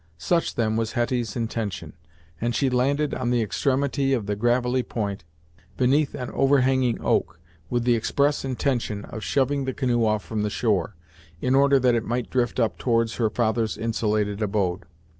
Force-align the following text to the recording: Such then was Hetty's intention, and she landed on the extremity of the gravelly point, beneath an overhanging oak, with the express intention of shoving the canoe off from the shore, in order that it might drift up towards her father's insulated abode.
Such 0.17 0.55
then 0.55 0.77
was 0.77 0.93
Hetty's 0.93 1.35
intention, 1.35 1.93
and 2.41 2.55
she 2.55 2.71
landed 2.71 3.13
on 3.13 3.29
the 3.29 3.43
extremity 3.43 4.13
of 4.13 4.25
the 4.25 4.35
gravelly 4.35 4.81
point, 4.81 5.25
beneath 5.77 6.15
an 6.15 6.31
overhanging 6.31 6.99
oak, 7.01 7.39
with 7.69 7.83
the 7.83 7.93
express 7.93 8.43
intention 8.43 9.05
of 9.05 9.21
shoving 9.23 9.65
the 9.65 9.75
canoe 9.75 10.03
off 10.03 10.25
from 10.25 10.41
the 10.41 10.49
shore, 10.49 10.95
in 11.39 11.53
order 11.53 11.77
that 11.77 11.93
it 11.93 12.03
might 12.03 12.31
drift 12.31 12.59
up 12.59 12.79
towards 12.79 13.17
her 13.17 13.29
father's 13.29 13.77
insulated 13.77 14.41
abode. 14.41 14.85